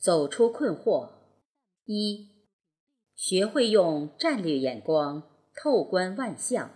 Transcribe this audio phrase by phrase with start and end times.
[0.00, 1.10] 走出困惑，
[1.84, 2.30] 一，
[3.14, 5.22] 学会用战略眼光
[5.54, 6.74] 透观万象。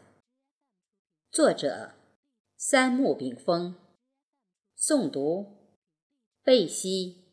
[1.30, 1.94] 作者：
[2.54, 3.76] 三木炳峰，
[4.76, 5.80] 诵读：
[6.42, 7.23] 贝西。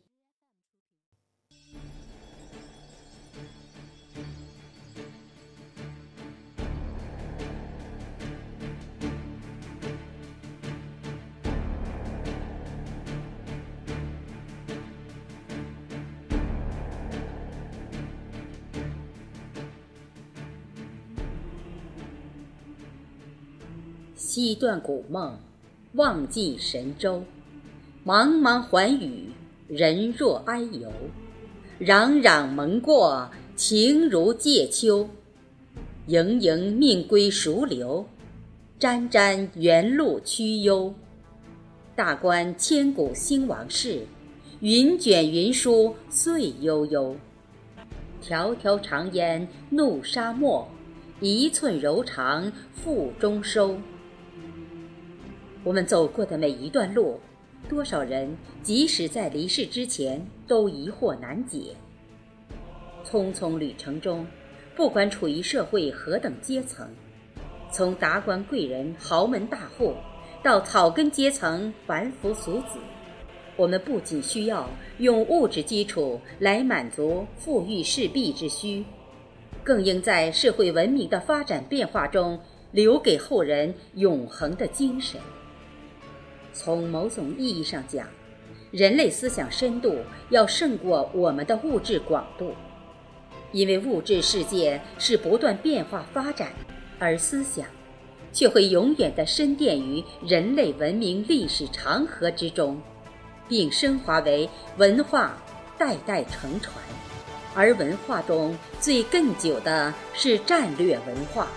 [24.21, 25.35] 西断古梦，
[25.93, 27.23] 望尽神州。
[28.05, 29.31] 茫茫寰宇，
[29.67, 30.93] 人若哀游。
[31.79, 35.09] 攘攘蒙过，情如芥秋。
[36.05, 38.05] 盈盈命归熟流，
[38.77, 40.93] 沾沾原路曲悠。
[41.95, 44.05] 大观千古兴亡事，
[44.59, 47.15] 云卷云舒岁悠悠。
[48.23, 50.67] 迢迢长烟怒沙漠，
[51.19, 53.75] 一寸柔肠腹中收。
[55.63, 57.19] 我们走过的每一段路，
[57.69, 61.75] 多少人即使在离世之前都疑惑难解。
[63.05, 64.25] 匆匆旅程中，
[64.75, 66.89] 不管处于社会何等阶层，
[67.71, 69.93] 从达官贵人、豪门大户，
[70.41, 72.79] 到草根阶层凡夫俗子，
[73.55, 74.67] 我们不仅需要
[74.97, 78.83] 用物质基础来满足富裕势必之需，
[79.63, 82.39] 更应在社会文明的发展变化中，
[82.71, 85.21] 留给后人永恒的精神。
[86.53, 88.07] 从某种意义上讲，
[88.71, 89.97] 人类思想深度
[90.29, 92.53] 要胜过我们的物质广度，
[93.51, 96.49] 因为物质世界是不断变化发展，
[96.99, 97.65] 而思想
[98.31, 102.81] 却会永远的深淀于人类文明历史长河之中，
[103.47, 105.37] 并升华为文化，
[105.77, 106.73] 代代承传。
[107.53, 111.47] 而文化中最更久的是战略文化。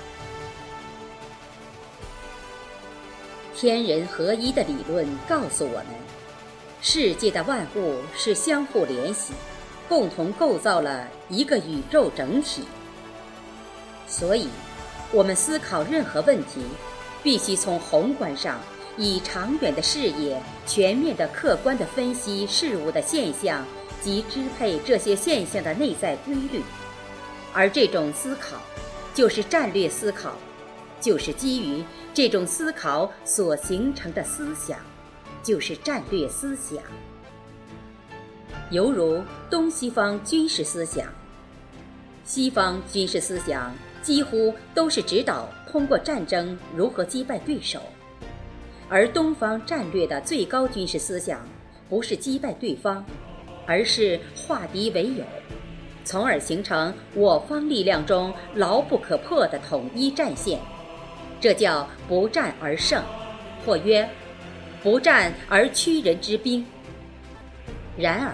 [3.56, 5.87] 天人合一的理论告诉我们，
[6.82, 9.32] 世界的万物是相互联系，
[9.88, 12.64] 共同构造了一个宇宙整体。
[14.09, 14.48] 所以，
[15.12, 16.62] 我们思考任何问题，
[17.22, 18.60] 必须从宏观上，
[18.97, 23.64] 以长远的视野，全面的、客观的分析事物的现象
[24.03, 26.60] 及支配这些现象的内在规律。
[27.53, 28.56] 而这种思考，
[29.14, 30.37] 就是战略思考。
[31.00, 34.78] 就是基于这种思考所形成的思想，
[35.42, 36.78] 就是战略思想。
[38.70, 39.20] 犹如
[39.50, 41.08] 东西方军事思想，
[42.25, 47.80] 西方军事思想几乎都是指导通过战争如何击败对手，
[48.88, 51.41] 而东方战略的最高军事思想
[51.88, 53.04] 不是击败对方，
[53.66, 55.25] 而是化敌为友，
[56.04, 60.60] 从而形成我方力量中牢不可破的统一战线。
[61.44, 63.05] 这叫不战而胜，
[63.66, 64.09] 或曰
[64.82, 66.65] 不战而屈人之兵。
[67.99, 68.32] 然而，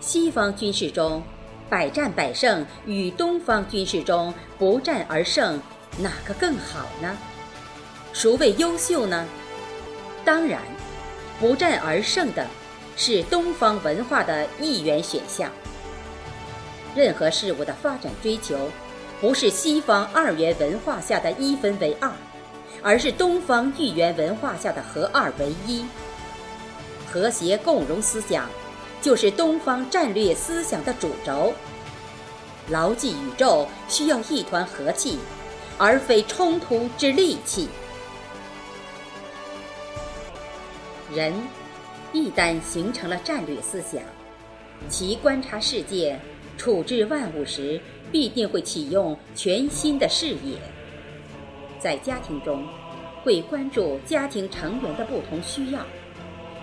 [0.00, 1.22] 西方军事中
[1.68, 5.60] 百战百胜与东方军事中不战而胜，
[5.98, 7.14] 哪个更好呢？
[8.14, 9.26] 孰为优秀呢？
[10.24, 10.62] 当然，
[11.38, 12.46] 不战而胜的
[12.96, 15.50] 是东方文化的一元选项。
[16.94, 18.70] 任何事物的发展追求，
[19.20, 22.10] 不是西方二元文化下的一分为二。
[22.82, 25.84] 而是东方一元文化下的合二为一、
[27.06, 28.48] 和谐共荣思想，
[29.02, 31.52] 就是东方战略思想的主轴。
[32.68, 35.18] 牢记宇宙需要一团和气，
[35.76, 37.68] 而非冲突之利器。
[41.12, 41.34] 人
[42.12, 44.00] 一旦形成了战略思想，
[44.88, 46.18] 其观察世界、
[46.56, 47.80] 处置万物时，
[48.12, 50.58] 必定会启用全新的视野。
[51.80, 52.64] 在家庭中，
[53.24, 55.80] 会关注家庭成员的不同需要；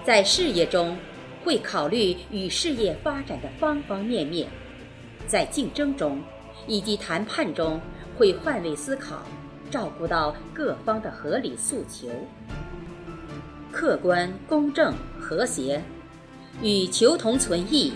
[0.06, 0.96] 在事业中，
[1.44, 4.46] 会考虑与事业发展的方方面面；
[5.28, 6.22] 在竞争中
[6.68, 7.82] 以及谈判中，
[8.16, 9.24] 会换位思考，
[9.72, 12.08] 照顾到各方的合理诉求。
[13.72, 15.82] 客观、公正、和谐，
[16.62, 17.92] 与求同存异、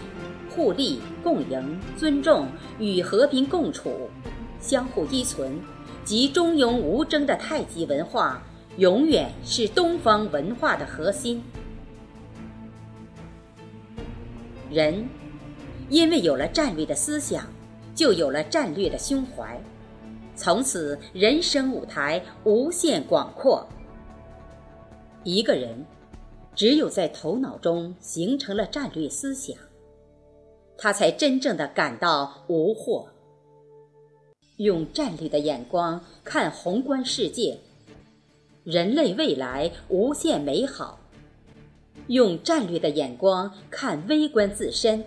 [0.50, 2.48] 互利共赢、尊重
[2.80, 4.10] 与和平共处、
[4.60, 5.60] 相互依存。
[6.04, 8.42] 及中庸无争的太极文化，
[8.78, 11.44] 永远是东方文化的核心。
[14.70, 15.08] 人
[15.90, 17.46] 因为有了战略的思想，
[17.94, 19.62] 就有了战略的胸怀，
[20.36, 23.68] 从此人生舞台无限广阔。
[25.24, 25.86] 一个人
[26.56, 29.56] 只有在头脑中形成了战略思想，
[30.78, 33.08] 他才真正的感到无惑。
[34.62, 37.58] 用战略的眼光看宏观世界，
[38.64, 41.00] 人类未来无限美好；
[42.06, 45.04] 用战略的眼光看微观自身，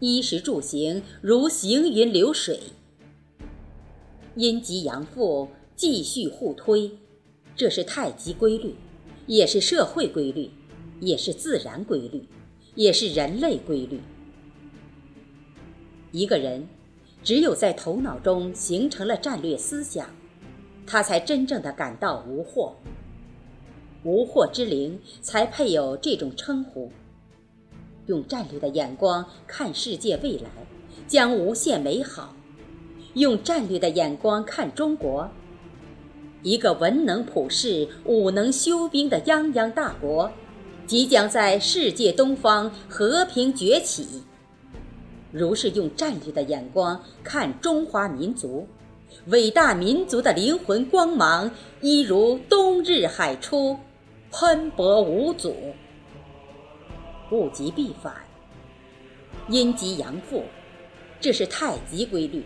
[0.00, 2.60] 衣食住行如行云流水。
[4.34, 6.98] 阴极阳复，继续互推，
[7.56, 8.74] 这是太极规律，
[9.26, 10.50] 也是社会规律，
[11.00, 12.26] 也是自然规律，
[12.74, 14.02] 也是人类规律。
[16.12, 16.68] 一个人
[17.26, 20.06] 只有在头脑中形成了战略思想，
[20.86, 22.74] 他才真正的感到无惑。
[24.04, 26.92] 无惑之灵才配有这种称呼。
[28.06, 30.48] 用战略的眼光看世界未来，
[31.08, 32.32] 将无限美好。
[33.14, 35.28] 用战略的眼光看中国，
[36.44, 40.30] 一个文能普世、武能修兵的泱泱大国，
[40.86, 44.22] 即将在世界东方和平崛起。
[45.36, 48.66] 如是用战略的眼光看中华民族，
[49.26, 51.50] 伟大民族的灵魂光芒，
[51.82, 53.78] 一如冬日海出，
[54.32, 55.54] 喷薄无阻。
[57.30, 58.14] 物极必反，
[59.50, 60.44] 阴极阳复，
[61.20, 62.42] 这是太极规律。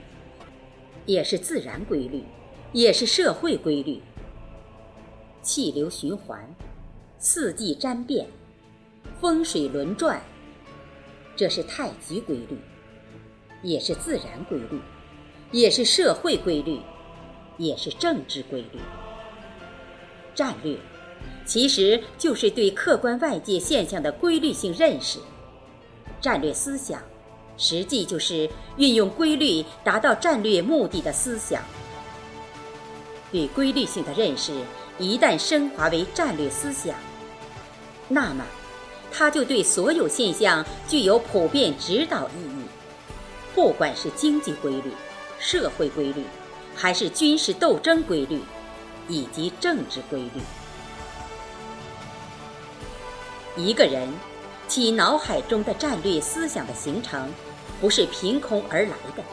[1.06, 2.24] 也是自然规律，
[2.72, 4.00] 也是社会规律。
[5.42, 6.44] 气流循环，
[7.18, 8.26] 四季占变，
[9.20, 10.20] 风水轮转，
[11.34, 12.58] 这是太极规律，
[13.62, 14.80] 也是自然规律，
[15.52, 16.80] 也是社会规律，
[17.58, 18.78] 也是政治规律。
[20.34, 20.76] 战略，
[21.44, 25.18] 其实就是对客观外界现象的规律性认识。
[26.20, 27.02] 战略思想。
[27.62, 28.48] 实际就是
[28.78, 31.62] 运用规律达到战略目的的思想。
[33.30, 34.50] 对规律性的认识
[34.98, 36.94] 一旦升华为战略思想，
[38.08, 38.46] 那么
[39.12, 42.59] 它就对所有现象具有普遍指导意义。
[43.54, 44.92] 不管是经济规律、
[45.38, 46.24] 社会规律，
[46.74, 48.40] 还是军事斗争规律，
[49.08, 50.40] 以及政治规律，
[53.56, 54.08] 一个人
[54.68, 57.30] 其脑海中的战略思想的形成。
[57.80, 59.24] 不是凭空而来的，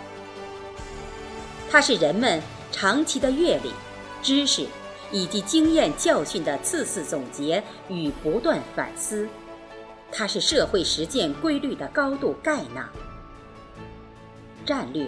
[1.70, 2.42] 它是人们
[2.72, 3.74] 长期的阅历、
[4.22, 4.66] 知识
[5.12, 9.28] 以及经验教训的次次总结与不断反思，
[10.14, 12.90] 它是社会实践规律的高度概纳。
[14.68, 15.08] 战略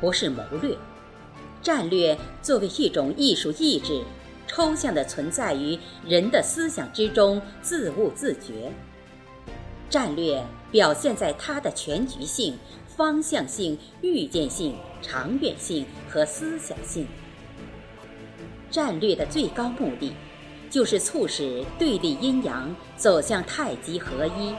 [0.00, 0.74] 不是谋略，
[1.60, 4.02] 战略作为一种艺术意志，
[4.46, 8.72] 抽象的存在于人的思想之中，自悟自觉。
[9.90, 10.42] 战略
[10.72, 12.56] 表现在它的全局性。
[12.96, 17.08] 方向性、预见性、长远性和思想性。
[18.70, 20.12] 战略的最高目的，
[20.70, 24.54] 就是促使对立阴阳走向太极合一，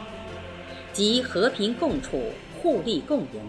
[0.92, 3.40] 即和平共处、互利共赢；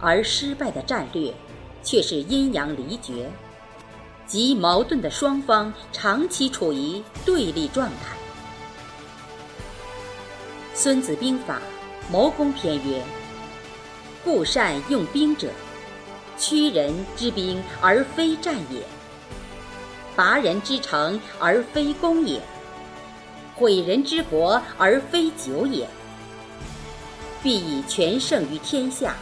[0.00, 1.32] 而失败的战略，
[1.82, 3.30] 却是阴阳离绝，
[4.26, 8.16] 即矛盾的双方长期处于对立状态。
[10.80, 11.56] 《孙子兵法·
[12.12, 13.02] 谋攻篇》曰。
[14.24, 15.48] 故善用兵者，
[16.36, 18.82] 屈人之兵而非战也；
[20.14, 22.40] 拔人之城而非攻也；
[23.54, 25.88] 毁人之国而非久也。
[27.42, 29.16] 必以全胜于天下，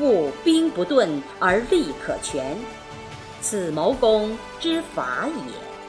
[0.00, 2.56] 故兵不顿而利可全，
[3.42, 5.79] 此谋攻之法也。